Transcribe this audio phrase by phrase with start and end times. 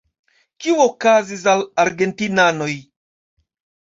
[0.63, 2.71] Kio okazis al argentinanoj?